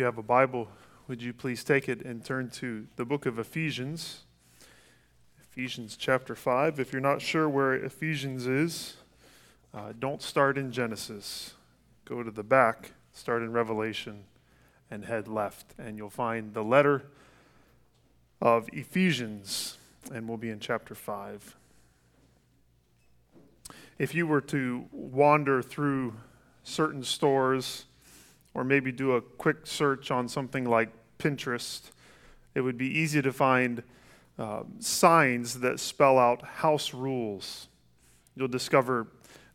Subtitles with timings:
[0.00, 0.66] you have a Bible,
[1.08, 4.20] would you please take it and turn to the book of Ephesians?
[5.42, 6.80] Ephesians chapter 5.
[6.80, 8.96] If you're not sure where Ephesians is,
[9.74, 11.52] uh, don't start in Genesis.
[12.06, 14.24] Go to the back, start in Revelation,
[14.90, 17.02] and head left, and you'll find the letter
[18.40, 19.76] of Ephesians,
[20.10, 21.56] and we'll be in chapter 5.
[23.98, 26.14] If you were to wander through
[26.64, 27.84] certain stores,
[28.54, 31.90] or maybe do a quick search on something like Pinterest,
[32.54, 33.82] it would be easy to find
[34.38, 37.68] uh, signs that spell out house rules.
[38.34, 39.08] You'll discover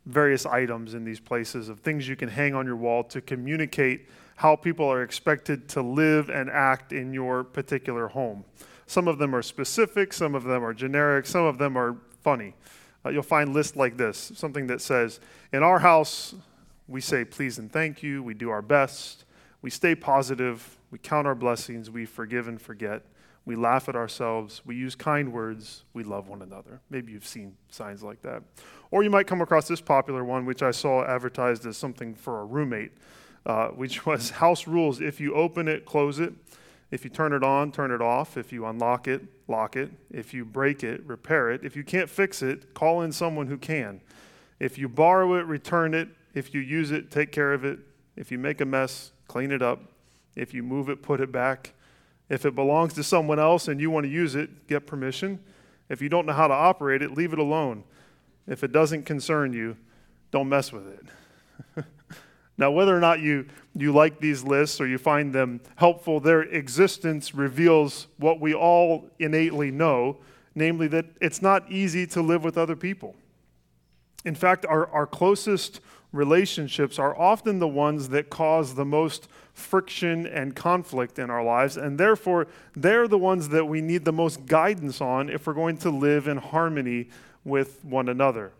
[0.05, 4.07] various items in these places of things you can hang on your wall to communicate
[4.35, 8.43] how people are expected to live and act in your particular home.
[8.85, 12.53] Some of them are specific, some of them are generic, some of them are funny.
[13.03, 15.19] Uh, you'll find lists like this something that says,
[15.51, 16.35] In our house,
[16.87, 19.25] we say please and thank you, we do our best,
[19.61, 23.03] we stay positive, we count our blessings, we forgive and forget,
[23.45, 26.81] we laugh at ourselves, we use kind words, we love one another.
[26.89, 28.41] Maybe you've seen signs like that.
[28.91, 32.41] Or you might come across this popular one, which I saw advertised as something for
[32.41, 32.93] a roommate,
[33.45, 34.99] uh, which was house rules.
[34.99, 36.33] If you open it, close it.
[36.91, 38.37] If you turn it on, turn it off.
[38.37, 39.91] If you unlock it, lock it.
[40.11, 41.63] If you break it, repair it.
[41.63, 44.01] If you can't fix it, call in someone who can.
[44.59, 46.09] If you borrow it, return it.
[46.35, 47.79] If you use it, take care of it.
[48.15, 49.81] If you make a mess, clean it up.
[50.35, 51.73] If you move it, put it back.
[52.29, 55.39] If it belongs to someone else and you want to use it, get permission.
[55.89, 57.83] If you don't know how to operate it, leave it alone.
[58.47, 59.77] If it doesn't concern you,
[60.29, 61.85] don't mess with it.
[62.57, 66.43] now, whether or not you, you like these lists or you find them helpful, their
[66.43, 70.19] existence reveals what we all innately know
[70.55, 73.13] namely, that it's not easy to live with other people.
[74.23, 75.81] In fact, our, our closest
[76.15, 81.77] relationships are often the ones that cause the most friction and conflict in our lives,
[81.77, 85.77] and therefore they're the ones that we need the most guidance on if we're going
[85.77, 87.09] to live in harmony
[87.43, 88.51] with one another.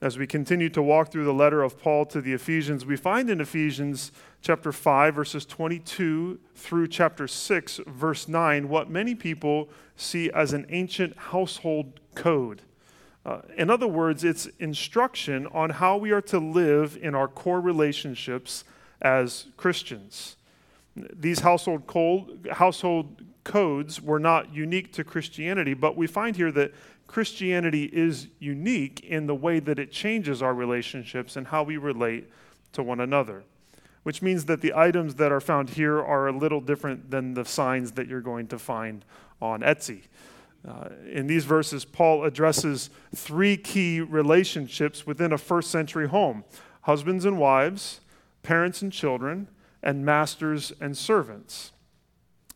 [0.00, 3.28] As we continue to walk through the letter of Paul to the Ephesians, we find
[3.28, 10.30] in Ephesians chapter 5, verses 22 through chapter 6, verse 9, what many people see
[10.30, 12.62] as an ancient household code.
[13.26, 17.60] Uh, in other words, it's instruction on how we are to live in our core
[17.60, 18.64] relationships
[19.00, 20.36] as Christians.
[20.96, 26.72] These household, cold, household codes were not unique to Christianity, but we find here that
[27.06, 32.30] Christianity is unique in the way that it changes our relationships and how we relate
[32.72, 33.44] to one another.
[34.02, 37.44] Which means that the items that are found here are a little different than the
[37.44, 39.04] signs that you're going to find
[39.40, 40.02] on Etsy.
[40.66, 46.44] Uh, in these verses, Paul addresses three key relationships within a first century home
[46.82, 48.00] husbands and wives,
[48.42, 49.46] parents and children,
[49.82, 51.72] and masters and servants.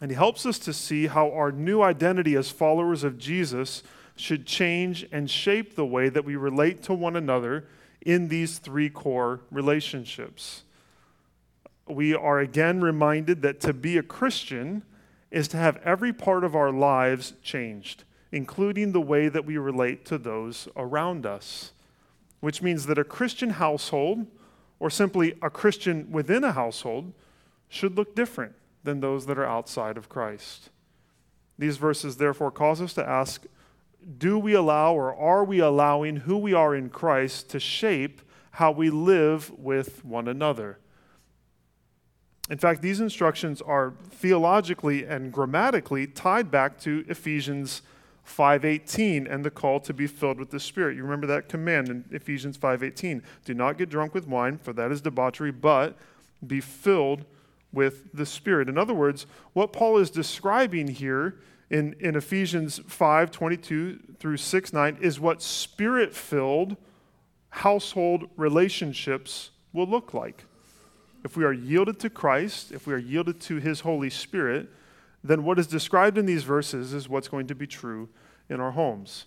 [0.00, 3.82] And he helps us to see how our new identity as followers of Jesus
[4.16, 7.69] should change and shape the way that we relate to one another
[8.00, 10.64] in these three core relationships.
[11.86, 14.82] We are again reminded that to be a Christian
[15.32, 20.04] is to have every part of our lives changed, including the way that we relate
[20.04, 21.72] to those around us.
[22.41, 24.26] Which means that a Christian household,
[24.78, 27.12] or simply a Christian within a household,
[27.69, 28.54] should look different
[28.84, 30.69] than those that are outside of Christ.
[31.59, 33.47] These verses therefore cause us to ask
[34.19, 38.20] do we allow or are we allowing who we are in Christ to shape
[38.53, 40.78] how we live with one another?
[42.50, 47.82] In fact, these instructions are theologically and grammatically tied back to Ephesians
[48.25, 50.97] 5:18 and the call to be filled with the Spirit.
[50.97, 53.22] You remember that command in Ephesians 5:18.
[53.44, 55.97] Do not get drunk with wine, for that is debauchery, but
[56.44, 57.25] be filled
[57.72, 58.69] with the Spirit.
[58.69, 61.36] In other words, what Paul is describing here
[61.70, 66.76] in, in Ephesians 5 22 through 6 9 is what spirit filled
[67.48, 70.44] household relationships will look like.
[71.25, 74.69] If we are yielded to Christ, if we are yielded to His Holy Spirit,
[75.23, 78.08] then what is described in these verses is what's going to be true
[78.49, 79.26] in our homes.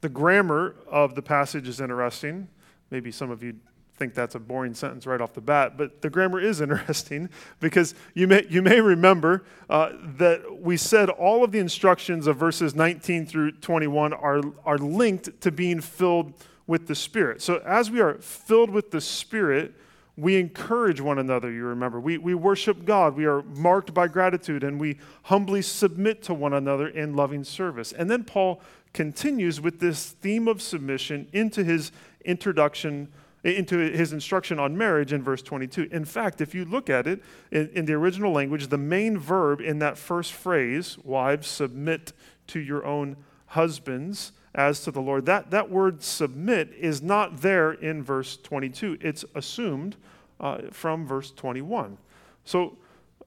[0.00, 2.48] The grammar of the passage is interesting.
[2.90, 3.56] Maybe some of you
[3.96, 7.28] think that's a boring sentence right off the bat, but the grammar is interesting
[7.60, 12.36] because you may, you may remember uh, that we said all of the instructions of
[12.36, 16.32] verses 19 through 21 are, are linked to being filled
[16.66, 17.42] with the Spirit.
[17.42, 19.74] So as we are filled with the Spirit,
[20.16, 21.98] we encourage one another, you remember.
[21.98, 23.16] We, we worship God.
[23.16, 27.92] We are marked by gratitude and we humbly submit to one another in loving service.
[27.92, 28.60] And then Paul
[28.92, 31.92] continues with this theme of submission into his
[32.24, 33.08] introduction
[33.44, 35.88] into his instruction on marriage in verse 22.
[35.90, 37.20] In fact, if you look at it
[37.50, 42.12] in, in, the original language, the main verb in that first phrase, wives, submit
[42.46, 43.16] to your own
[43.46, 48.98] husbands as to the Lord, that, that word submit is not there in verse 22.
[49.00, 49.96] It's assumed
[50.40, 51.96] uh, from verse 21.
[52.44, 52.76] So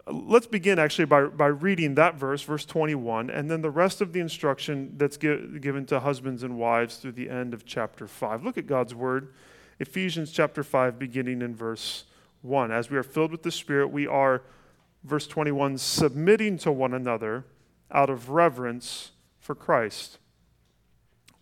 [0.07, 4.13] let's begin actually by, by reading that verse, verse 21, and then the rest of
[4.13, 8.44] the instruction that's gi- given to husbands and wives through the end of chapter 5.
[8.44, 9.33] Look at God's word,
[9.80, 12.06] Ephesians chapter 5, beginning in verse
[12.44, 12.71] 1.
[12.71, 14.44] As we are filled with the Spirit, we are,
[15.04, 17.45] verse 21, submitting to one another
[17.92, 20.19] out of reverence for Christ.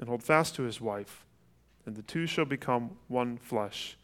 [0.00, 1.26] and hold fast to his wife,
[1.84, 3.98] and the two shall become one flesh.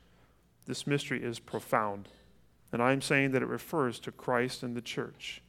[0.67, 2.09] This mystery is profound,
[2.71, 5.43] and I am saying that it refers to Christ and the church.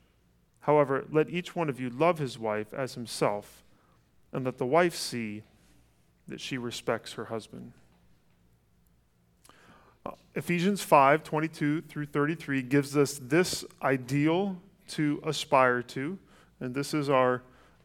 [0.61, 3.65] However, let each one of you love his wife as himself,
[4.31, 5.43] and let the wife see
[6.29, 7.73] that she respects her husband.
[10.05, 14.57] Uh, Ephesians 5 22 through 33 gives us this ideal
[14.89, 16.17] to aspire to,
[16.61, 17.41] and this is our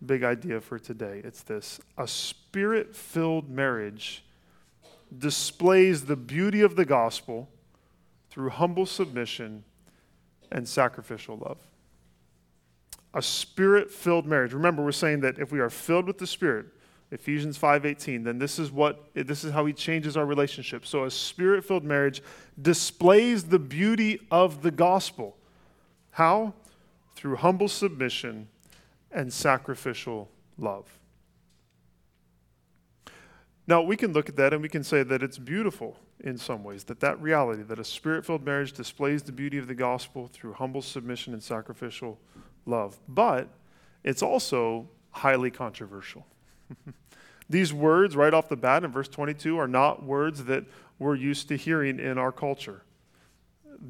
[0.07, 1.21] big idea for today.
[1.25, 4.25] It's this a spirit filled marriage
[5.17, 7.49] displays the beauty of the gospel
[8.31, 9.65] through humble submission
[10.51, 11.59] and sacrificial love.
[13.15, 14.55] A spirit filled marriage.
[14.55, 16.67] Remember, we're saying that if we are filled with the Spirit,
[17.11, 20.87] Ephesians 5:18, then this is what this is how he changes our relationship.
[20.87, 22.23] So a spirit-filled marriage
[22.61, 25.37] displays the beauty of the gospel.
[26.13, 26.55] How?
[27.15, 28.49] Through humble submission
[29.13, 30.99] and sacrificial love.
[33.67, 36.65] Now, we can look at that and we can say that it's beautiful in some
[36.65, 40.29] ways, that that reality, that a spirit filled marriage displays the beauty of the gospel
[40.33, 42.19] through humble submission and sacrificial
[42.67, 42.99] love.
[43.09, 43.49] But
[44.05, 46.27] it's also highly controversial.
[47.51, 50.65] These words, right off the bat in verse 22, are not words that
[50.99, 52.83] we're used to hearing in our culture.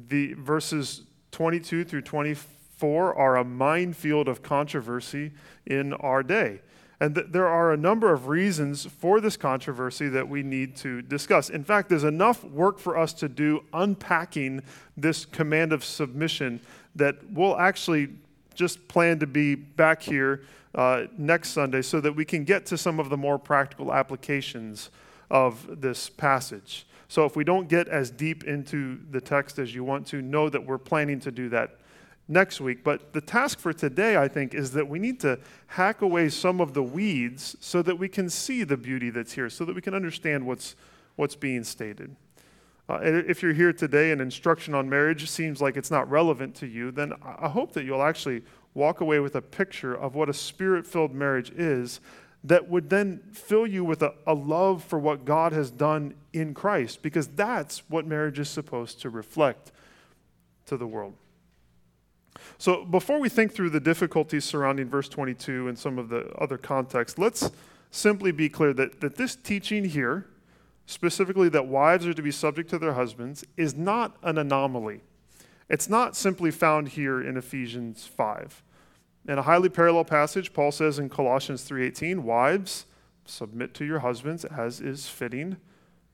[0.09, 5.31] The verses 22 through 24 4 are a minefield of controversy
[5.65, 6.61] in our day.
[6.99, 11.01] And th- there are a number of reasons for this controversy that we need to
[11.01, 11.49] discuss.
[11.49, 14.61] In fact, there's enough work for us to do unpacking
[14.95, 16.61] this command of submission
[16.95, 18.09] that we'll actually
[18.55, 20.43] just plan to be back here
[20.75, 24.89] uh, next Sunday so that we can get to some of the more practical applications
[25.29, 26.85] of this passage.
[27.07, 30.49] So if we don't get as deep into the text as you want to, know
[30.49, 31.77] that we're planning to do that
[32.27, 32.83] next week.
[32.83, 36.61] But the task for today, I think, is that we need to hack away some
[36.61, 39.81] of the weeds so that we can see the beauty that's here, so that we
[39.81, 40.75] can understand what's,
[41.15, 42.15] what's being stated.
[42.89, 46.67] Uh, if you're here today and instruction on marriage seems like it's not relevant to
[46.67, 50.33] you, then I hope that you'll actually walk away with a picture of what a
[50.33, 52.01] spirit filled marriage is
[52.43, 56.53] that would then fill you with a, a love for what God has done in
[56.53, 59.71] Christ, because that's what marriage is supposed to reflect
[60.65, 61.13] to the world.
[62.57, 66.57] So, before we think through the difficulties surrounding verse 22 and some of the other
[66.57, 67.51] context, let's
[67.91, 70.27] simply be clear that, that this teaching here,
[70.85, 75.01] specifically that wives are to be subject to their husbands, is not an anomaly.
[75.69, 78.63] It's not simply found here in Ephesians 5.
[79.27, 82.85] In a highly parallel passage, Paul says in Colossians 3:18, "Wives,
[83.25, 85.57] submit to your husbands as is fitting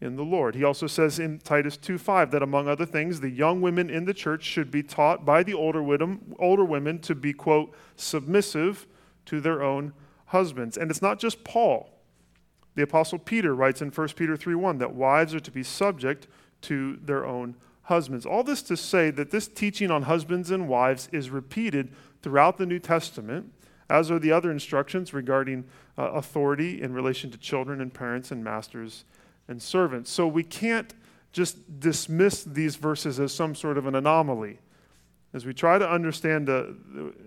[0.02, 0.56] in the Lord.
[0.56, 4.14] He also says in Titus 2:5 that among other things, the young women in the
[4.14, 8.88] church should be taught by the older women, older women to be quote submissive
[9.26, 9.94] to their own
[10.28, 10.78] husbands.
[10.78, 11.92] And it's not just Paul.
[12.76, 16.28] The apostle Peter writes in 1 Peter 3:1 that wives are to be subject
[16.62, 18.26] to their own husbands.
[18.26, 21.92] All this to say that this teaching on husbands and wives is repeated
[22.22, 23.52] throughout the New Testament,
[23.90, 25.66] as are the other instructions regarding
[25.98, 29.04] uh, authority in relation to children and parents and masters
[29.50, 30.10] and servants.
[30.10, 30.94] So we can't
[31.34, 34.60] just dismiss these verses as some sort of an anomaly.
[35.34, 36.76] As we try to understand the,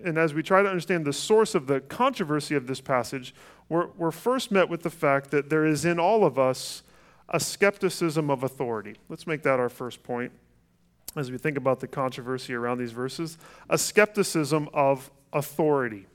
[0.03, 3.33] and as we try to understand the source of the controversy of this passage,
[3.69, 6.83] we're, we're first met with the fact that there is in all of us
[7.29, 8.95] a skepticism of authority.
[9.07, 10.31] Let's make that our first point
[11.15, 13.37] as we think about the controversy around these verses
[13.69, 16.07] a skepticism of authority.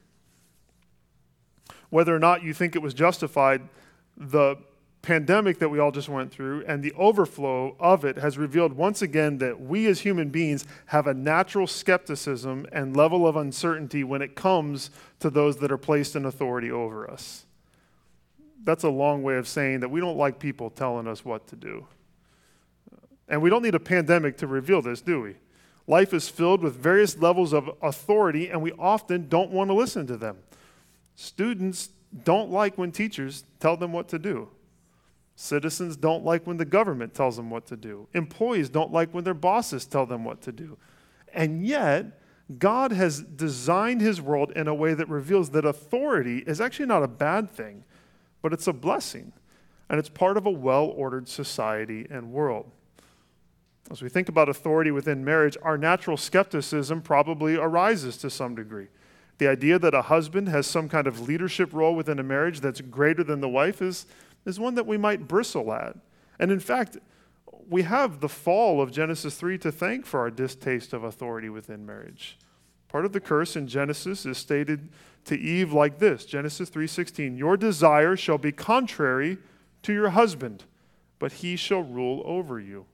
[1.90, 3.62] Whether or not you think it was justified,
[4.16, 4.56] the
[5.02, 9.00] pandemic that we all just went through and the overflow of it has revealed once
[9.00, 14.22] again that we as human beings have a natural skepticism and level of uncertainty when
[14.22, 14.90] it comes
[15.20, 17.46] to those that are placed in authority over us.
[18.64, 21.56] That's a long way of saying that we don't like people telling us what to
[21.56, 21.86] do.
[23.28, 25.36] And we don't need a pandemic to reveal this, do we?
[25.86, 30.06] Life is filled with various levels of authority, and we often don't want to listen
[30.08, 30.38] to them.
[31.14, 31.90] Students
[32.24, 34.48] don't like when teachers tell them what to do.
[35.40, 38.08] Citizens don't like when the government tells them what to do.
[38.12, 40.76] Employees don't like when their bosses tell them what to do.
[41.32, 42.20] And yet,
[42.58, 47.04] God has designed his world in a way that reveals that authority is actually not
[47.04, 47.84] a bad thing,
[48.42, 49.32] but it's a blessing.
[49.88, 52.72] And it's part of a well ordered society and world.
[53.92, 58.88] As we think about authority within marriage, our natural skepticism probably arises to some degree.
[59.38, 62.80] The idea that a husband has some kind of leadership role within a marriage that's
[62.80, 64.04] greater than the wife is
[64.48, 65.96] is one that we might bristle at.
[66.38, 66.96] And in fact,
[67.68, 71.84] we have the fall of Genesis 3 to thank for our distaste of authority within
[71.84, 72.38] marriage.
[72.88, 74.88] Part of the curse in Genesis is stated
[75.26, 79.36] to Eve like this Genesis 3:16 Your desire shall be contrary
[79.82, 80.64] to your husband
[81.18, 82.86] but he shall rule over you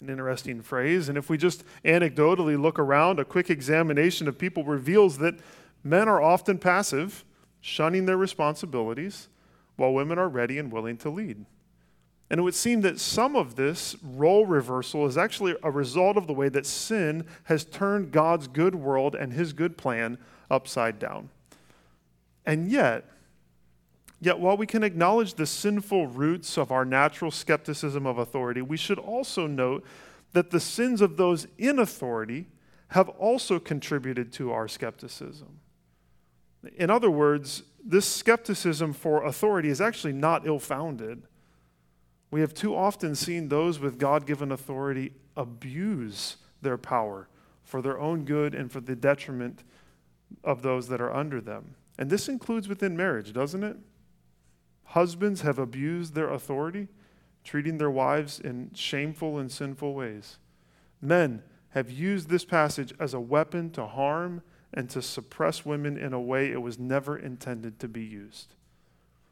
[0.00, 4.64] an interesting phrase and if we just anecdotally look around a quick examination of people
[4.64, 5.38] reveals that
[5.84, 7.24] men are often passive
[7.60, 9.28] shunning their responsibilities
[9.76, 11.44] while women are ready and willing to lead.
[12.30, 16.28] And it would seem that some of this role reversal is actually a result of
[16.28, 20.16] the way that sin has turned God's good world and his good plan
[20.48, 21.28] upside down.
[22.46, 23.04] And yet,
[24.20, 28.76] yet while we can acknowledge the sinful roots of our natural skepticism of authority, we
[28.76, 29.84] should also note
[30.32, 32.46] that the sins of those in authority
[32.88, 35.58] have also contributed to our skepticism.
[36.76, 41.22] In other words, this skepticism for authority is actually not ill founded.
[42.30, 47.28] We have too often seen those with God given authority abuse their power
[47.64, 49.64] for their own good and for the detriment
[50.44, 51.74] of those that are under them.
[51.98, 53.76] And this includes within marriage, doesn't it?
[54.84, 56.88] Husbands have abused their authority,
[57.44, 60.38] treating their wives in shameful and sinful ways.
[61.00, 66.12] Men have used this passage as a weapon to harm and to suppress women in
[66.12, 68.54] a way it was never intended to be used.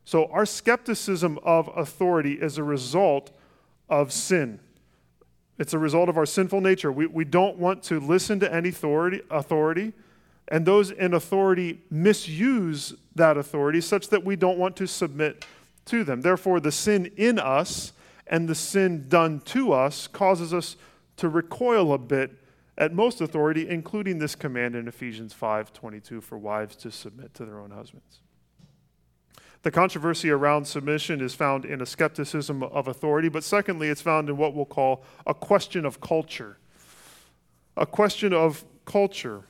[0.04, 3.30] So, our skepticism of authority is a result
[3.88, 4.60] of sin.
[5.58, 6.90] It's a result of our sinful nature.
[6.90, 9.92] We, we don't want to listen to any authority, authority,
[10.48, 15.44] and those in authority misuse that authority such that we don't want to submit
[15.86, 16.22] to them.
[16.22, 17.92] Therefore, the sin in us
[18.26, 20.76] and the sin done to us causes us
[21.16, 22.30] to recoil a bit
[22.78, 27.58] at most authority, including this command in Ephesians 5:22 for wives to submit to their
[27.58, 28.20] own husbands.
[29.62, 34.28] The controversy around submission is found in a skepticism of authority, but secondly, it's found
[34.28, 36.58] in what we'll call a question of culture.
[37.76, 39.42] A question of culture.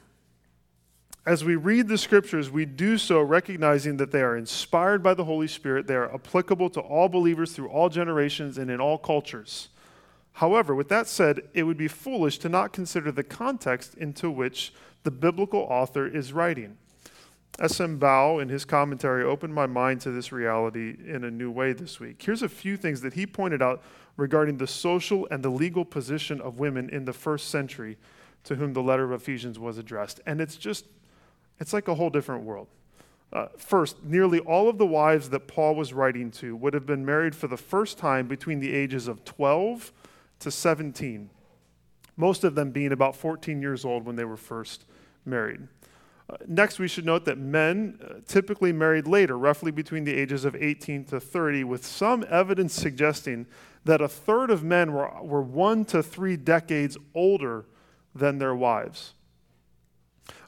[1.26, 5.25] As we read the scriptures, we do so recognizing that they are inspired by the
[5.25, 9.68] Holy Spirit, they are applicable to all believers through all generations and in all cultures.
[10.38, 14.73] However, with that said, it would be foolish to not consider the context into which
[15.02, 16.76] the biblical author is writing.
[17.59, 17.99] S.M.
[17.99, 21.99] Baugh, in his commentary, opened my mind to this reality in a new way this
[21.99, 22.23] week.
[22.23, 23.83] Here's a few things that he pointed out
[24.16, 27.99] regarding the social and the legal position of women in the first century
[28.45, 30.21] to whom the letter of Ephesians was addressed.
[30.25, 30.85] And it's just,
[31.59, 32.68] it's like a whole different world.
[33.33, 37.04] Uh, first, nearly all of the wives that Paul was writing to would have been
[37.04, 39.92] married for the first time between the ages of 12
[40.40, 41.30] to 17,
[42.16, 44.85] most of them being about 14 years old when they were first
[45.25, 45.68] married.
[46.30, 50.45] Uh, next, we should note that men uh, typically married later, roughly between the ages
[50.45, 53.47] of 18 to 30, with some evidence suggesting
[53.85, 57.64] that a third of men were, were one to three decades older
[58.14, 59.14] than their wives.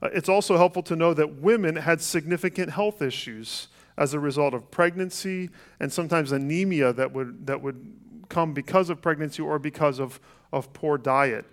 [0.02, 4.54] Uh, it's also helpful to know that women had significant health issues as a result
[4.54, 7.96] of pregnancy and sometimes anemia that would, that would
[8.30, 10.18] come because of pregnancy or because of,
[10.52, 11.44] of poor diet.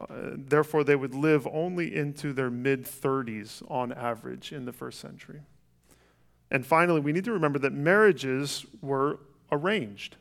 [0.00, 5.00] Uh, therefore, they would live only into their mid 30s on average in the first
[5.00, 5.40] century.
[6.50, 9.18] And finally, we need to remember that marriages were
[9.52, 10.16] arranged.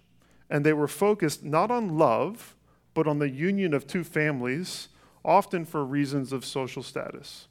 [0.47, 2.55] and they were focused not on love,
[2.93, 4.89] but on the union of two families,
[5.23, 7.47] often for reasons of social status.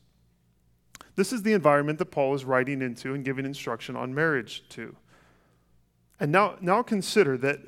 [1.16, 4.94] This is the environment that Paul is writing into and giving instruction on marriage to.
[6.18, 7.60] And now, now consider that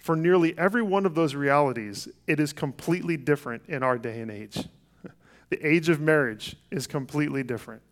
[0.00, 4.30] for nearly every one of those realities, it is completely different in our day and
[4.30, 4.66] age.
[5.50, 7.82] the age of marriage is completely different.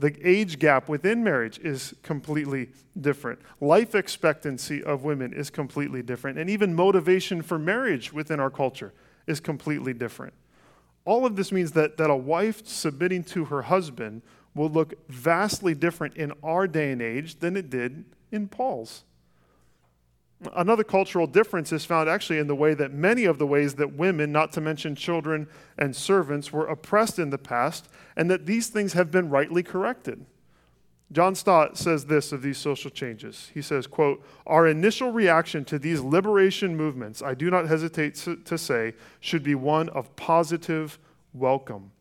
[0.00, 3.38] The age gap within marriage is completely different.
[3.60, 6.36] Life expectancy of women is completely different.
[6.38, 8.92] And even motivation for marriage within our culture
[9.28, 10.34] is completely different.
[11.04, 14.22] All of this means that, that a wife submitting to her husband
[14.54, 19.04] will look vastly different in our day and age than it did in Paul's.
[20.54, 23.94] Another cultural difference is found actually in the way that many of the ways that
[23.94, 25.46] women, not to mention children
[25.78, 30.26] and servants, were oppressed in the past, and that these things have been rightly corrected.
[31.12, 33.50] John Stott says this of these social changes.
[33.52, 38.58] He says, quote, Our initial reaction to these liberation movements, I do not hesitate to
[38.58, 40.98] say, should be one of positive
[41.34, 41.92] welcome.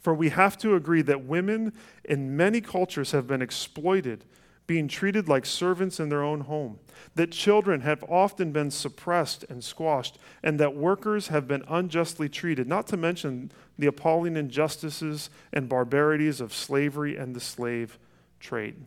[0.00, 1.72] For we have to agree that women
[2.04, 4.24] in many cultures have been exploited
[4.68, 6.78] being treated like servants in their own home,
[7.14, 12.68] that children have often been suppressed and squashed, and that workers have been unjustly treated,
[12.68, 17.98] not to mention the appalling injustices and barbarities of slavery and the slave
[18.38, 18.86] trade.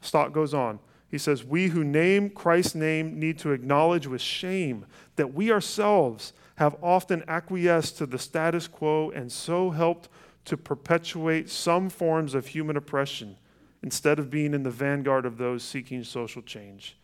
[0.00, 0.78] Stott goes on.
[1.10, 4.86] He says, We who name Christ's name need to acknowledge with shame
[5.16, 10.08] that we ourselves have often acquiesced to the status quo and so helped
[10.44, 13.36] to perpetuate some forms of human oppression
[13.82, 16.96] instead of being in the vanguard of those seeking social change.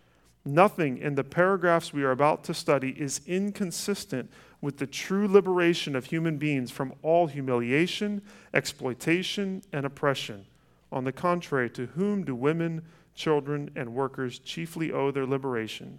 [0.45, 4.31] Nothing in the paragraphs we are about to study is inconsistent
[4.61, 8.23] with the true liberation of human beings from all humiliation,
[8.55, 10.47] exploitation, and oppression.
[10.93, 12.83] On the contrary, to whom do women,
[13.15, 15.99] children, and workers chiefly owe their liberation?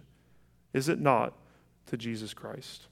[0.72, 1.34] Is it not
[1.86, 2.86] to Jesus Christ?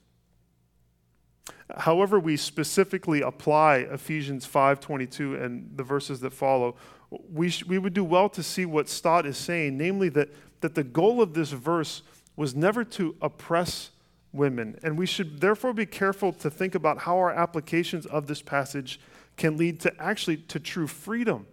[1.75, 6.75] However, we specifically apply Ephesians 5:22 and the verses that follow,
[7.09, 10.29] we, sh- we would do well to see what Stott is saying, namely that,
[10.61, 12.01] that the goal of this verse
[12.35, 13.91] was never to oppress
[14.33, 14.77] women.
[14.83, 18.99] And we should therefore be careful to think about how our applications of this passage
[19.37, 21.47] can lead to actually to true freedom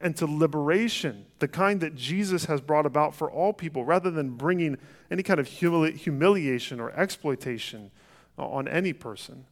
[0.00, 4.30] and to liberation, the kind that Jesus has brought about for all people, rather than
[4.30, 4.76] bringing
[5.10, 7.90] any kind of humili- humiliation or exploitation
[8.36, 9.44] on any person.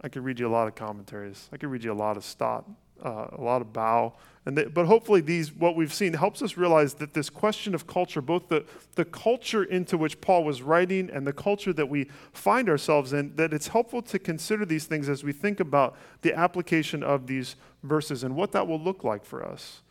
[0.00, 1.50] I could read you a lot of commentaries.
[1.52, 2.64] I could read you a lot of Stott
[3.04, 4.12] uh, a lot of Baugh.
[4.46, 7.88] And they, but hopefully, these what we've seen helps us realize that this question of
[7.88, 12.04] culture, both the, the culture into which Paul was writing and the culture that we
[12.32, 16.32] find ourselves in, that it's helpful to consider these things as we think about the
[16.32, 19.82] application of these verses and what that will look like for us.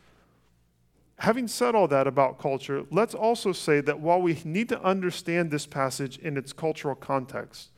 [1.20, 5.52] Having said all that about culture, let's also say that while we need to understand
[5.52, 7.72] this passage in its cultural context,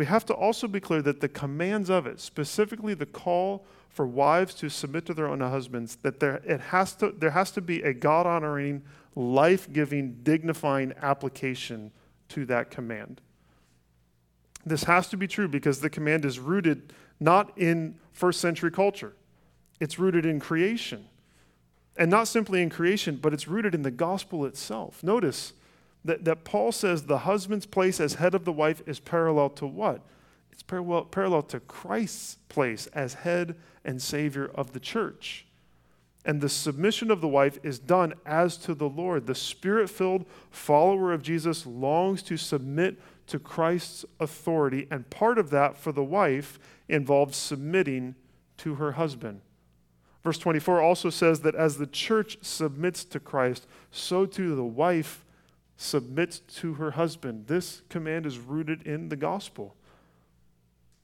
[0.00, 4.06] we have to also be clear that the commands of it, specifically the call for
[4.06, 7.60] wives to submit to their own husbands, that there, it has to, there has to
[7.60, 8.80] be a God honoring,
[9.14, 11.92] life giving, dignifying application
[12.30, 13.20] to that command.
[14.64, 19.12] This has to be true because the command is rooted not in first century culture,
[19.80, 21.04] it's rooted in creation.
[21.94, 25.02] And not simply in creation, but it's rooted in the gospel itself.
[25.02, 25.52] Notice
[26.04, 29.66] that, that Paul says the husband's place as head of the wife is parallel to
[29.66, 30.02] what?
[30.50, 35.46] It's parallel, parallel to Christ's place as head and savior of the church.
[36.24, 39.26] And the submission of the wife is done as to the Lord.
[39.26, 45.50] The spirit filled follower of Jesus longs to submit to Christ's authority, and part of
[45.50, 46.58] that for the wife
[46.88, 48.16] involves submitting
[48.58, 49.40] to her husband.
[50.22, 55.24] Verse 24 also says that as the church submits to Christ, so too the wife
[55.80, 57.46] submits to her husband.
[57.46, 59.74] This command is rooted in the gospel.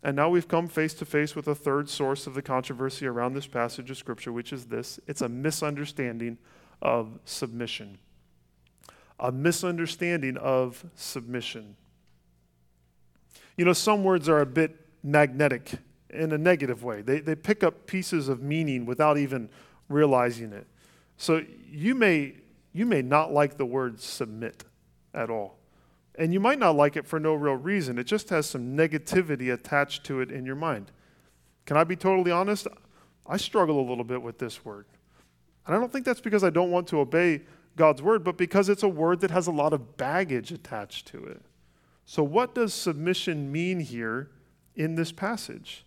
[0.03, 3.33] And now we've come face to face with a third source of the controversy around
[3.33, 6.37] this passage of Scripture, which is this it's a misunderstanding
[6.83, 7.99] of submission.
[9.19, 11.77] A misunderstanding of submission.
[13.57, 15.73] You know, some words are a bit magnetic
[16.11, 19.49] in a negative way, they, they pick up pieces of meaning without even
[19.89, 20.67] realizing it.
[21.17, 22.35] So you may,
[22.77, 24.65] you may not like the word submit
[25.15, 25.59] at all.
[26.19, 27.99] And you might not like it for no real reason.
[27.99, 30.91] It just has some negativity attached to it in your mind.
[31.67, 32.67] Can I be totally honest?
[33.27, 34.87] I struggle a little bit with this word.
[35.67, 37.43] And I don't think that's because I don't want to obey
[37.77, 41.25] God's word, but because it's a word that has a lot of baggage attached to
[41.25, 41.43] it.
[42.05, 44.31] So, what does submission mean here
[44.77, 45.85] in this passage?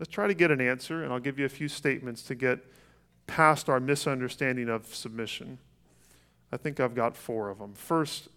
[0.00, 2.60] Let's try to get an answer, and I'll give you a few statements to get
[3.26, 5.58] past our misunderstanding of submission.
[6.54, 7.74] I think I've got four of them.
[7.74, 8.28] First,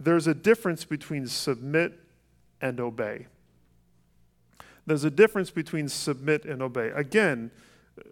[0.00, 1.92] there's a difference between submit
[2.60, 3.26] and obey.
[4.84, 6.88] There's a difference between submit and obey.
[6.88, 7.52] Again,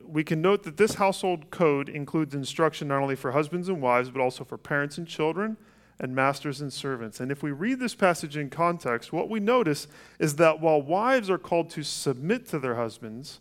[0.07, 4.09] we can note that this household code includes instruction not only for husbands and wives,
[4.09, 5.57] but also for parents and children,
[5.99, 7.19] and masters and servants.
[7.19, 9.89] And if we read this passage in context, what we notice
[10.21, 13.41] is that while wives are called to submit to their husbands,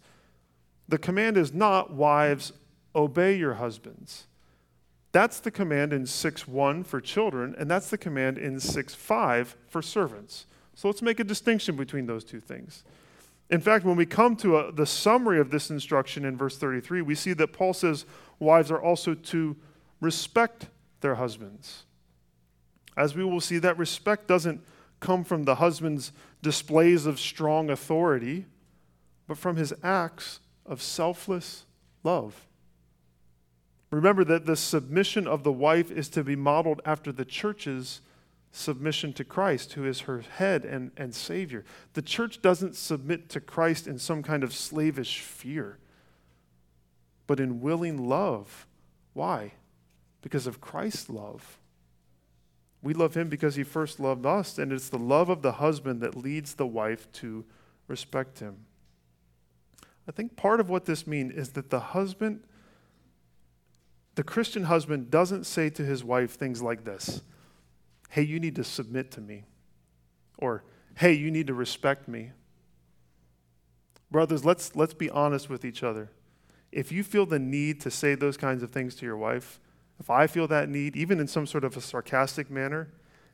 [0.88, 2.52] the command is not, wives,
[2.96, 4.26] obey your husbands.
[5.12, 10.46] That's the command in 6.1 for children, and that's the command in 6.5 for servants.
[10.76, 12.84] So let's make a distinction between those two things.
[13.50, 17.02] In fact, when we come to a, the summary of this instruction in verse 33,
[17.02, 18.06] we see that Paul says
[18.38, 19.56] wives are also to
[20.00, 20.68] respect
[21.02, 21.84] their husbands.
[22.96, 24.62] As we will see, that respect doesn't
[25.00, 28.46] come from the husband's displays of strong authority,
[29.28, 31.66] but from his acts of selfless
[32.04, 32.49] love.
[33.92, 38.02] Remember that the submission of the wife is to be modeled after the church's
[38.52, 41.64] submission to Christ, who is her head and, and Savior.
[41.94, 45.78] The church doesn't submit to Christ in some kind of slavish fear,
[47.28, 48.68] but in willing love.
[49.14, 49.54] Why?
[50.22, 51.60] Because of Christ's love.
[52.82, 56.02] We love him because he first loved us, and it's the love of the husband
[56.02, 57.46] that leads the wife to
[57.88, 58.66] respect him.
[60.08, 62.42] I think part of what this means is that the husband,
[64.20, 67.22] the Christian husband, doesn't say to his wife things like this
[68.10, 69.46] Hey, you need to submit to me.
[70.38, 72.32] Or, Hey, you need to respect me.
[74.12, 76.12] Brothers, let's, let's be honest with each other.
[76.70, 79.62] If you feel the need to say those kinds of things to your wife,
[80.02, 82.90] if I feel that need, even in some sort of a sarcastic manner,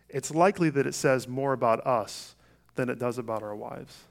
[0.07, 2.35] it's likely that it says more about us
[2.75, 4.03] than it does about our wives.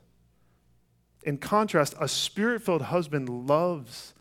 [1.23, 4.14] In contrast, a spirit filled husband loves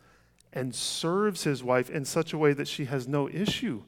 [0.54, 3.82] and serves his wife in such a way that she has no issue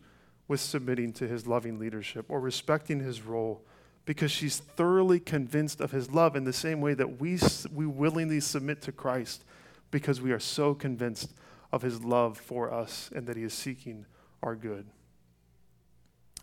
[0.48, 3.64] with submitting to his loving leadership or respecting his role
[4.04, 7.38] because she's thoroughly convinced of his love in the same way that we,
[7.72, 9.44] we willingly submit to Christ
[9.90, 11.32] because we are so convinced
[11.72, 14.04] of his love for us and that he is seeking
[14.42, 14.86] our good.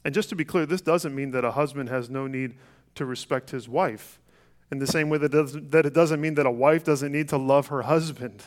[0.05, 2.55] And just to be clear, this doesn't mean that a husband has no need
[2.95, 4.19] to respect his wife,
[4.71, 5.31] in the same way that
[5.71, 8.43] that it doesn't mean that a wife doesn't need to love her husband.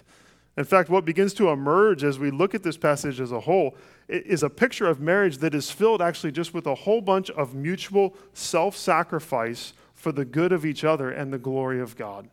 [0.56, 3.76] In fact, what begins to emerge as we look at this passage as a whole
[4.08, 7.54] is a picture of marriage that is filled actually just with a whole bunch of
[7.54, 12.30] mutual self sacrifice for the good of each other and the glory of God.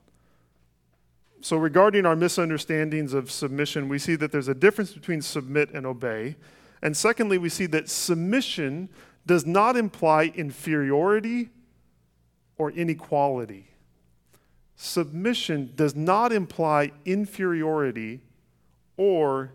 [1.42, 5.86] So, regarding our misunderstandings of submission, we see that there's a difference between submit and
[5.86, 6.38] obey.
[6.82, 8.88] And secondly, we see that submission
[9.26, 11.50] does not imply inferiority
[12.58, 13.73] or inequality.
[14.84, 18.20] Submission does not imply inferiority
[18.98, 19.54] or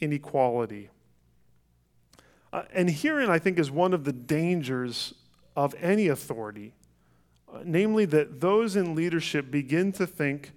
[0.00, 0.90] inequality.
[2.52, 5.14] Uh, and herein, I think, is one of the dangers
[5.54, 6.74] of any authority,
[7.54, 10.50] uh, namely that those in leadership begin to think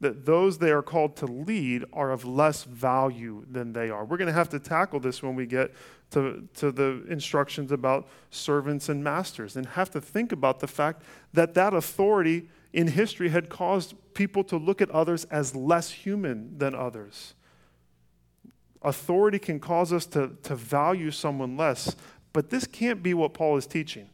[0.00, 4.06] that those they are called to lead are of less value than they are.
[4.06, 5.74] We're going to have to tackle this when we get
[6.12, 11.02] to, to the instructions about servants and masters and have to think about the fact
[11.34, 16.58] that that authority in history had caused people to look at others as less human
[16.58, 17.34] than others.
[18.82, 21.94] Authority can cause us to, to value someone less,
[22.32, 24.08] but this can't be what Paul is teaching.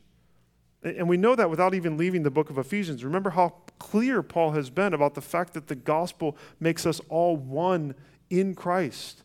[0.83, 3.03] And we know that without even leaving the book of Ephesians.
[3.03, 7.37] Remember how clear Paul has been about the fact that the gospel makes us all
[7.37, 7.95] one
[8.31, 9.23] in Christ.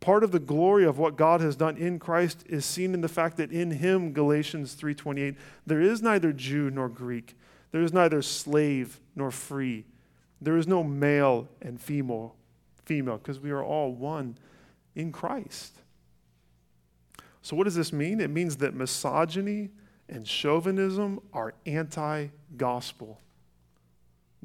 [0.00, 3.08] Part of the glory of what God has done in Christ is seen in the
[3.08, 7.36] fact that in him Galatians 3:28 there is neither Jew nor Greek
[7.74, 9.84] there is neither slave nor free
[10.40, 12.36] there is no male and female
[12.84, 14.36] female because we are all one
[14.94, 15.78] in Christ.
[17.42, 18.20] So what does this mean?
[18.20, 19.70] It means that misogyny
[20.08, 23.20] and chauvinism are anti gospel.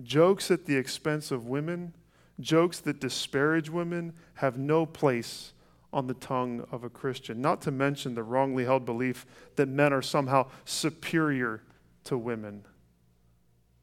[0.01, 1.93] Jokes at the expense of women,
[2.39, 5.51] jokes that disparage women, have no place
[5.91, 7.41] on the tongue of a Christian.
[7.41, 9.25] Not to mention the wrongly held belief
[9.57, 11.63] that men are somehow superior
[12.05, 12.63] to women.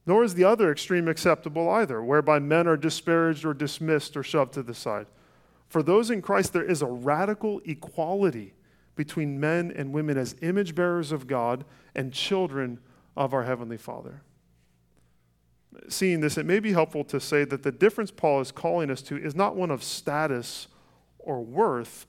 [0.07, 4.55] Nor is the other extreme acceptable either, whereby men are disparaged or dismissed or shoved
[4.55, 5.07] to the side.
[5.69, 8.55] For those in Christ, there is a radical equality
[8.95, 11.65] between men and women as image bearers of God
[11.95, 12.79] and children
[13.17, 14.23] of our Heavenly Father.
[15.89, 19.03] Seeing this, it may be helpful to say that the difference Paul is calling us
[19.03, 20.69] to is not one of status
[21.19, 22.07] or worth,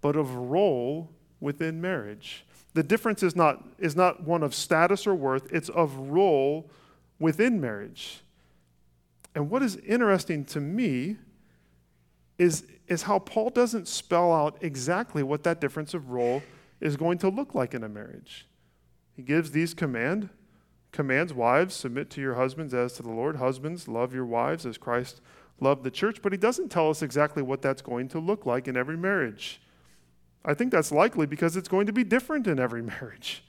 [0.00, 2.44] but of role within marriage.
[2.74, 6.70] The difference is not, is not one of status or worth, it's of role
[7.20, 8.22] within marriage.
[9.34, 11.18] And what is interesting to me
[12.38, 16.42] is, is how Paul doesn't spell out exactly what that difference of role
[16.80, 18.48] is going to look like in a marriage.
[19.14, 20.30] He gives these command
[20.92, 23.36] commands wives submit to your husbands as to the Lord.
[23.36, 25.20] Husbands love your wives as Christ
[25.60, 28.66] loved the church, but he doesn't tell us exactly what that's going to look like
[28.66, 29.60] in every marriage.
[30.44, 33.44] I think that's likely because it's going to be different in every marriage.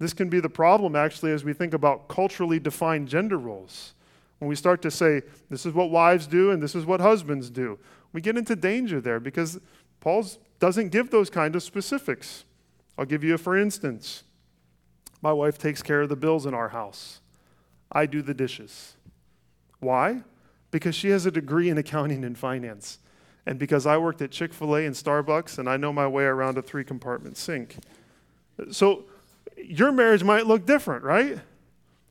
[0.00, 3.92] This can be the problem, actually, as we think about culturally defined gender roles.
[4.38, 7.50] When we start to say, this is what wives do and this is what husbands
[7.50, 7.78] do,
[8.12, 9.60] we get into danger there because
[10.00, 10.26] Paul
[10.58, 12.44] doesn't give those kind of specifics.
[12.96, 14.24] I'll give you a for instance.
[15.20, 17.20] My wife takes care of the bills in our house.
[17.92, 18.96] I do the dishes.
[19.80, 20.22] Why?
[20.70, 22.98] Because she has a degree in accounting and finance
[23.44, 26.24] and because I worked at Chick fil A and Starbucks and I know my way
[26.24, 27.76] around a three compartment sink.
[28.70, 29.04] So
[29.56, 31.38] your marriage might look different, right?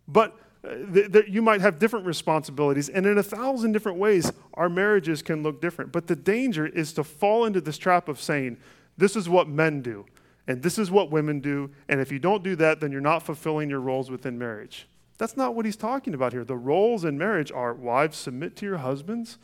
[0.08, 4.32] But uh, th- th- you might have different responsibilities, and in a thousand different ways,
[4.54, 5.92] our marriages can look different.
[5.92, 8.58] But the danger is to fall into this trap of saying,
[8.98, 10.06] this is what men do,
[10.48, 13.24] and this is what women do, and if you don't do that, then you're not
[13.24, 14.88] fulfilling your roles within marriage.
[15.18, 16.44] That's not what he's talking about here.
[16.44, 19.38] The roles in marriage are wives, submit to your husbands,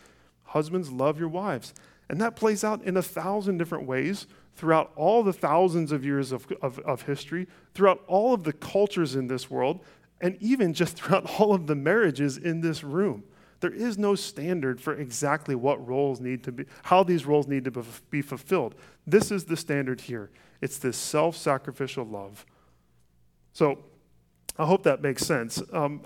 [0.46, 1.74] Husbands, love your wives.
[2.10, 6.32] And that plays out in a thousand different ways throughout all the thousands of years
[6.32, 9.84] of, of, of, history, throughout all of the cultures in this world,
[10.22, 13.24] and even just throughout all of the marriages in this room.
[13.62, 17.64] There is no standard for exactly what roles need to be, how these roles need
[17.66, 18.76] to be fulfilled.
[19.08, 20.30] This is the standard here.
[20.62, 22.46] It's this self sacrificial love.
[23.54, 23.80] So
[24.58, 25.62] I hope that makes sense.
[25.72, 26.02] Um,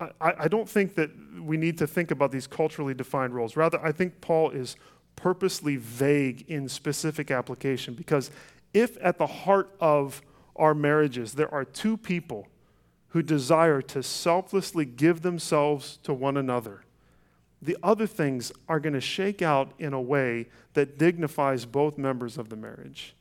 [0.00, 3.56] I, I don't think that we need to think about these culturally defined roles.
[3.56, 4.76] Rather, I think Paul is
[5.18, 8.30] purposely vague in specific application because
[8.72, 10.22] if at the heart of
[10.54, 12.46] our marriages there are two people
[13.08, 16.82] who desire to selflessly give themselves to one another,
[17.60, 22.38] the other things are going to shake out in a way that dignifies both members
[22.38, 23.16] of the marriage.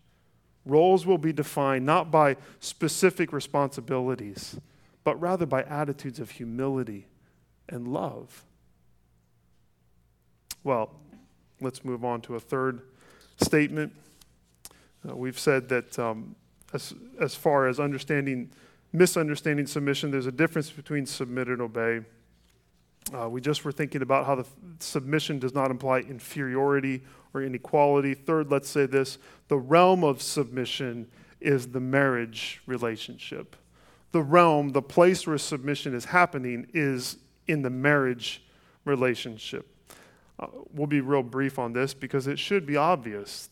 [0.66, 4.60] Roles will be defined not by specific responsibilities
[5.08, 7.08] but rather by attitudes of humility
[7.70, 8.44] and love.
[10.66, 10.92] Well,
[11.62, 12.82] let's move on to a third
[13.38, 13.94] statement.
[15.08, 16.36] Uh, we've said that um,
[16.74, 18.52] as, as far as understanding,
[18.94, 22.02] misunderstanding submission, there's a difference between submit and obey.
[23.14, 27.02] Uh, we just were thinking about how the f- submission does not imply inferiority
[27.34, 28.14] or inequality.
[28.14, 29.18] Third, let's say this
[29.48, 31.08] the realm of submission
[31.40, 33.56] is the marriage relationship
[34.12, 37.18] the realm, the place where submission is happening is
[37.48, 38.44] in the marriage
[38.86, 39.68] relationship.
[40.72, 43.50] We'll be real brief on this because it should be obvious.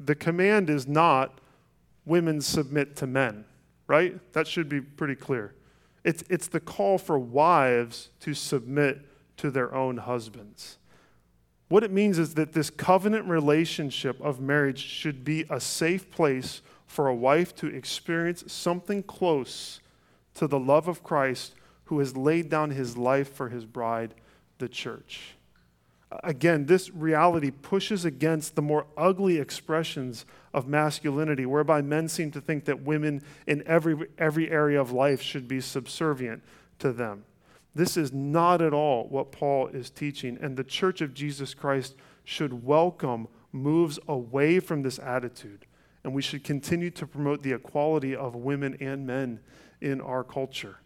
[0.00, 1.40] The command is not
[2.06, 3.44] women submit to men,
[3.86, 4.20] right?
[4.32, 5.54] That should be pretty clear.
[6.02, 9.00] It's, it's the call for wives to submit
[9.38, 10.78] to their own husbands.
[11.68, 16.62] What it means is that this covenant relationship of marriage should be a safe place
[16.86, 19.80] for a wife to experience something close
[20.34, 21.54] to the love of Christ
[21.86, 24.14] who has laid down his life for his bride,
[24.58, 25.34] the church.
[26.22, 32.40] Again, this reality pushes against the more ugly expressions of masculinity, whereby men seem to
[32.40, 36.42] think that women in every, every area of life should be subservient
[36.78, 37.24] to them.
[37.74, 41.96] This is not at all what Paul is teaching, and the church of Jesus Christ
[42.22, 45.66] should welcome moves away from this attitude,
[46.04, 49.40] and we should continue to promote the equality of women and men
[49.80, 50.78] in our culture.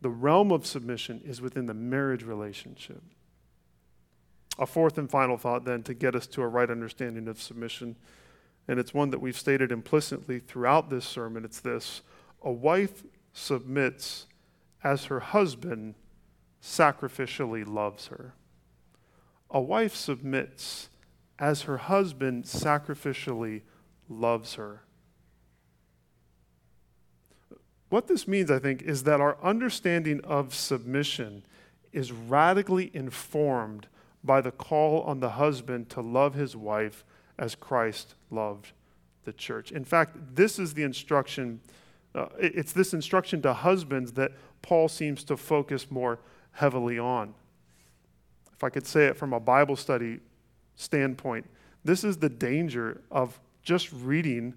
[0.00, 3.02] The realm of submission is within the marriage relationship.
[4.58, 7.96] A fourth and final thought, then, to get us to a right understanding of submission,
[8.66, 11.44] and it's one that we've stated implicitly throughout this sermon.
[11.44, 12.02] It's this
[12.42, 14.26] A wife submits
[14.82, 15.94] as her husband
[16.62, 18.34] sacrificially loves her.
[19.50, 20.90] A wife submits
[21.38, 23.62] as her husband sacrificially
[24.08, 24.82] loves her.
[27.88, 31.44] What this means, I think, is that our understanding of submission
[31.92, 33.86] is radically informed
[34.24, 37.04] by the call on the husband to love his wife
[37.38, 38.72] as Christ loved
[39.24, 39.72] the church.
[39.72, 41.60] In fact, this is the instruction,
[42.14, 46.18] uh, it's this instruction to husbands that Paul seems to focus more
[46.52, 47.34] heavily on.
[48.52, 50.18] If I could say it from a Bible study
[50.74, 51.46] standpoint,
[51.84, 54.54] this is the danger of just reading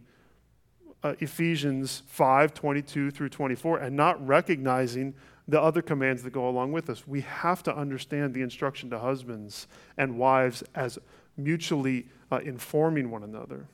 [1.04, 5.13] uh, Ephesians 5 22 through 24 and not recognizing
[5.47, 7.08] the other commands that go along with us.
[7.08, 10.99] We have to understand the instruction to husbands and wives as
[11.38, 13.67] mutually uh, informing one another.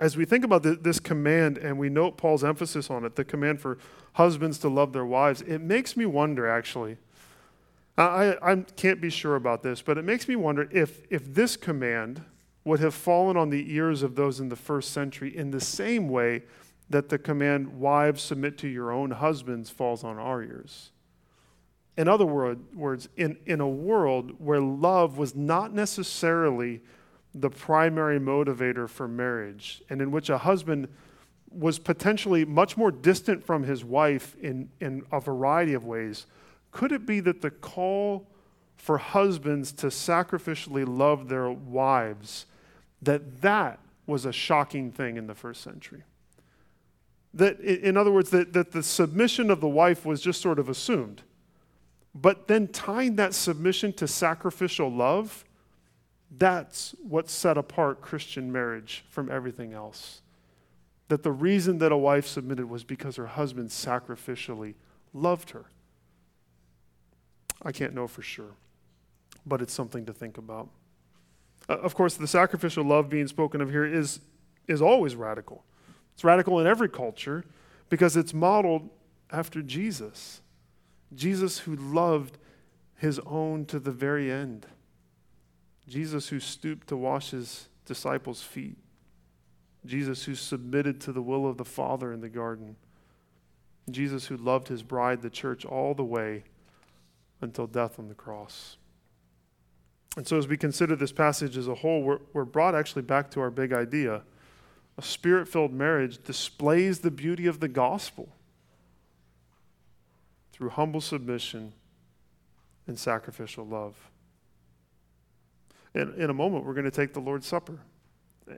[0.00, 3.24] As we think about the, this command and we note Paul's emphasis on it, the
[3.24, 3.78] command for
[4.14, 6.96] husbands to love their wives, it makes me wonder actually.
[7.96, 11.56] I, I can't be sure about this, but it makes me wonder if, if this
[11.56, 12.24] command
[12.64, 16.08] would have fallen on the ears of those in the first century in the same
[16.08, 16.42] way
[16.90, 20.90] that the command, wives, submit to your own husbands, falls on our ears.
[21.96, 26.80] In other word, words, in, in a world where love was not necessarily
[27.34, 30.88] the primary motivator for marriage, and in which a husband
[31.50, 36.26] was potentially much more distant from his wife in, in a variety of ways,
[36.70, 38.26] could it be that the call
[38.76, 42.46] for husbands to sacrificially love their wives,
[43.00, 46.02] that that was a shocking thing in the first century?
[47.34, 50.68] That, in other words, that, that the submission of the wife was just sort of
[50.68, 51.22] assumed.
[52.14, 55.44] But then tying that submission to sacrificial love,
[56.38, 60.22] that's what set apart Christian marriage from everything else.
[61.08, 64.74] That the reason that a wife submitted was because her husband sacrificially
[65.12, 65.64] loved her.
[67.62, 68.54] I can't know for sure,
[69.44, 70.68] but it's something to think about.
[71.68, 74.20] Uh, of course, the sacrificial love being spoken of here is,
[74.68, 75.64] is always radical.
[76.14, 77.44] It's radical in every culture
[77.88, 78.88] because it's modeled
[79.30, 80.40] after Jesus.
[81.14, 82.38] Jesus who loved
[82.96, 84.66] his own to the very end.
[85.88, 88.78] Jesus who stooped to wash his disciples' feet.
[89.84, 92.76] Jesus who submitted to the will of the Father in the garden.
[93.90, 96.44] Jesus who loved his bride, the church, all the way
[97.42, 98.78] until death on the cross.
[100.16, 103.30] And so, as we consider this passage as a whole, we're, we're brought actually back
[103.32, 104.22] to our big idea.
[104.96, 108.28] A spirit filled marriage displays the beauty of the gospel
[110.52, 111.72] through humble submission
[112.86, 114.10] and sacrificial love.
[115.94, 117.80] In, in a moment, we're going to take the Lord's Supper.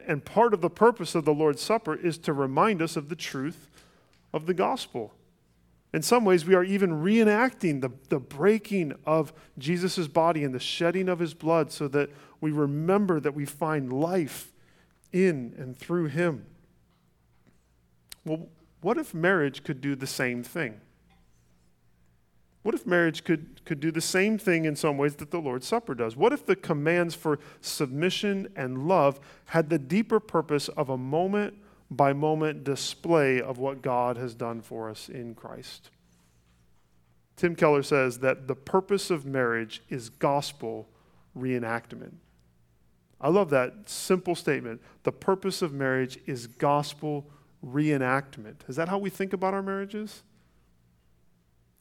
[0.07, 3.17] And part of the purpose of the Lord's Supper is to remind us of the
[3.17, 3.69] truth
[4.35, 5.15] of the gospel.
[5.95, 10.61] In some ways, we are even reenacting the, the breaking of Jesus' body and the
[10.61, 14.53] shedding of his blood so that we remember that we find life
[15.13, 16.47] in and through him.
[18.25, 18.49] Well,
[18.81, 20.81] what if marriage could do the same thing?
[22.63, 25.69] What if marriage could, could do the same thing in some ways that the Lord's
[25.69, 26.17] Supper does?
[26.17, 31.55] What if the commands for submission and love had the deeper purpose of a moment
[31.91, 35.91] by moment display of what God has done for us in Christ.
[37.37, 40.89] Tim Keller says that the purpose of marriage is gospel
[41.37, 42.15] reenactment.
[43.21, 44.81] I love that simple statement.
[45.05, 47.31] The purpose of marriage is gospel
[47.65, 48.57] reenactment.
[48.69, 50.23] Is that how we think about our marriages?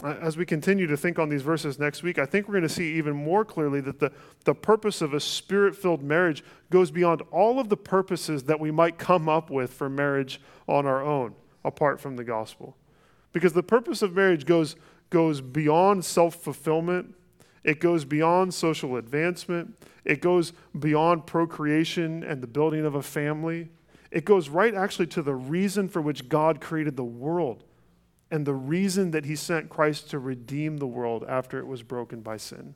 [0.03, 2.69] As we continue to think on these verses next week, I think we're going to
[2.69, 4.11] see even more clearly that the,
[4.43, 8.71] the purpose of a spirit filled marriage goes beyond all of the purposes that we
[8.71, 12.75] might come up with for marriage on our own, apart from the gospel.
[13.31, 14.75] Because the purpose of marriage goes,
[15.09, 17.15] goes beyond self fulfillment,
[17.65, 19.75] it goes beyond social advancement,
[20.05, 23.69] it goes beyond procreation and the building of a family.
[24.11, 27.63] It goes right actually to the reason for which God created the world
[28.29, 32.21] and the reason that he sent Christ to redeem the world after it was broken
[32.21, 32.75] by sin.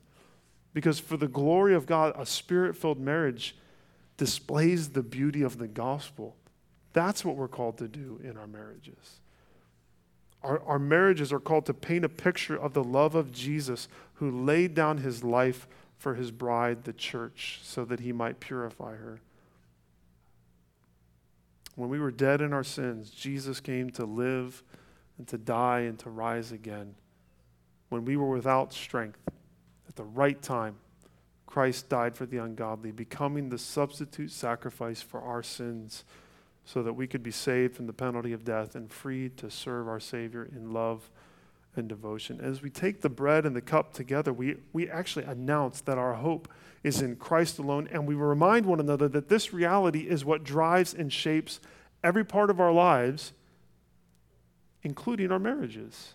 [0.74, 3.56] Because for the glory of God, a spirit filled marriage
[4.16, 6.36] displays the beauty of the gospel.
[6.92, 9.20] That's what we're called to do in our marriages.
[10.42, 14.30] Our, our marriages are called to paint a picture of the love of Jesus who
[14.30, 19.20] laid down his life for his bride, the church, so that he might purify her.
[21.76, 24.62] When we were dead in our sins, Jesus came to live
[25.18, 26.94] and to die and to rise again.
[27.90, 29.18] When we were without strength,
[29.88, 30.76] at the right time,
[31.46, 36.04] Christ died for the ungodly, becoming the substitute sacrifice for our sins
[36.72, 39.88] so that we could be saved from the penalty of death and freed to serve
[39.88, 41.10] our Savior in love
[41.74, 42.40] and devotion.
[42.40, 46.14] As we take the bread and the cup together, we, we actually announce that our
[46.14, 46.48] hope
[46.84, 50.94] is in Christ alone, and we remind one another that this reality is what drives
[50.94, 51.58] and shapes
[52.04, 53.32] every part of our lives
[54.82, 56.14] including our marriages.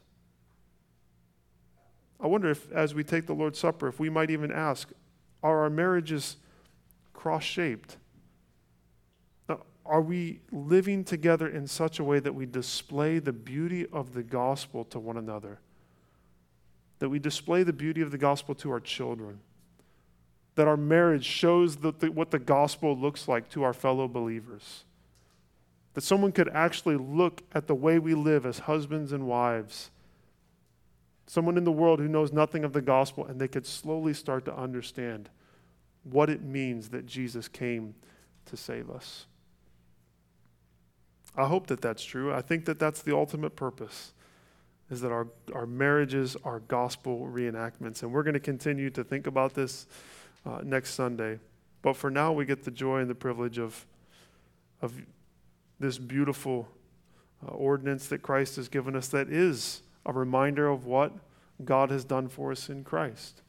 [2.19, 4.89] I wonder if, as we take the Lord's Supper, if we might even ask,
[5.43, 6.37] are our marriages
[7.13, 7.97] cross shaped?
[9.85, 14.23] Are we living together in such a way that we display the beauty of the
[14.23, 15.59] gospel to one another?
[16.99, 19.39] That we display the beauty of the gospel to our children?
[20.55, 24.85] That our marriage shows the, the, what the gospel looks like to our fellow believers?
[25.93, 29.91] That someone could actually look at the way we live as husbands and wives.
[31.27, 34.45] Someone in the world who knows nothing of the gospel, and they could slowly start
[34.45, 35.29] to understand
[36.03, 37.93] what it means that Jesus came
[38.45, 39.27] to save us.
[41.37, 42.33] I hope that that's true.
[42.33, 44.13] I think that that's the ultimate purpose
[44.89, 48.03] is that our, our marriages are gospel reenactments.
[48.03, 49.87] And we're going to continue to think about this
[50.45, 51.39] uh, next Sunday.
[51.81, 53.85] But for now, we get the joy and the privilege of,
[54.81, 54.93] of
[55.79, 56.67] this beautiful
[57.45, 61.11] uh, ordinance that Christ has given us that is a reminder of what
[61.63, 63.41] God has done for us in Christ.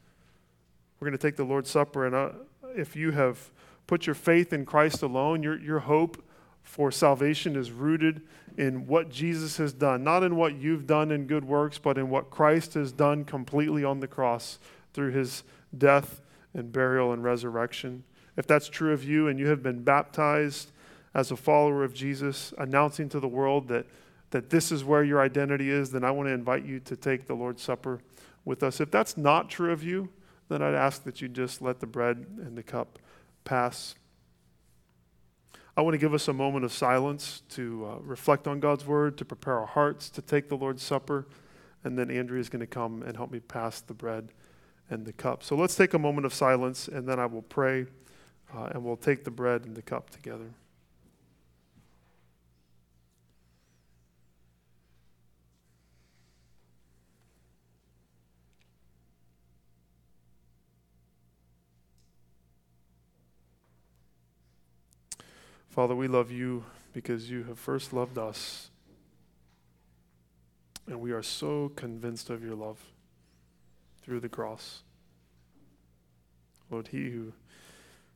[0.99, 2.29] We're going to take the Lord's Supper, and uh,
[2.75, 3.51] if you have
[3.85, 6.23] put your faith in Christ alone, your, your hope
[6.67, 8.21] for salvation is rooted
[8.57, 12.09] in what Jesus has done, not in what you've done in good works, but in
[12.09, 14.59] what Christ has done completely on the cross
[14.93, 15.43] through his
[15.77, 16.21] death
[16.53, 18.03] and burial and resurrection.
[18.35, 20.71] If that's true of you and you have been baptized
[21.13, 23.85] as a follower of Jesus, announcing to the world that,
[24.31, 27.27] that this is where your identity is, then I want to invite you to take
[27.27, 28.01] the Lord's Supper
[28.43, 28.81] with us.
[28.81, 30.09] If that's not true of you,
[30.49, 32.99] then I'd ask that you just let the bread and the cup
[33.45, 33.95] pass.
[35.77, 39.15] I want to give us a moment of silence to uh, reflect on God's word,
[39.19, 41.27] to prepare our hearts to take the Lord's Supper,
[41.83, 44.29] and then Andrea is going to come and help me pass the bread
[44.89, 45.43] and the cup.
[45.43, 47.85] So let's take a moment of silence, and then I will pray,
[48.55, 50.49] uh, and we'll take the bread and the cup together.
[65.77, 68.71] Father, we love you because you have first loved us.
[70.87, 72.79] And we are so convinced of your love
[74.01, 74.81] through the cross.
[76.71, 77.33] Lord, he who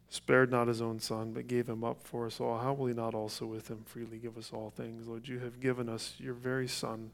[0.09, 2.95] spared not his own son, but gave him up for us all, how will he
[2.95, 5.07] not also with him freely give us all things?
[5.07, 7.11] Lord, you have given us your very son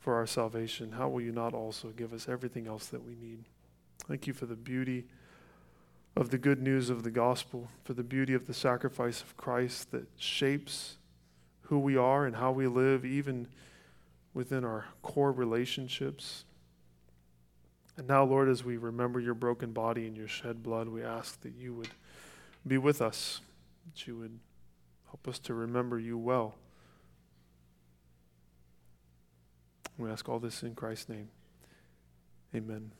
[0.00, 0.90] for our salvation.
[0.90, 3.44] How will you not also give us everything else that we need?
[4.08, 5.04] Thank you for the beauty
[6.14, 9.90] of the good news of the gospel, for the beauty of the sacrifice of Christ
[9.92, 10.96] that shapes
[11.62, 13.48] who we are and how we live, even
[14.34, 16.44] within our core relationships.
[17.96, 21.40] And now, Lord, as we remember your broken body and your shed blood, we ask
[21.42, 21.90] that you would
[22.66, 23.40] be with us,
[23.86, 24.38] that you would
[25.06, 26.54] help us to remember you well.
[29.98, 31.28] We ask all this in Christ's name.
[32.54, 32.92] Amen.